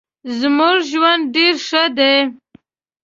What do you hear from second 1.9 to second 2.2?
دې